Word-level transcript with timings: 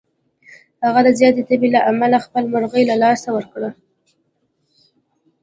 هغه 0.85 0.99
د 1.07 1.09
زیاتې 1.19 1.41
تمې 1.49 1.69
له 1.75 1.81
امله 1.91 2.17
خپله 2.25 2.47
مرغۍ 2.53 2.83
له 2.89 2.95
لاسه 3.03 3.27
ورکړه. 3.33 3.69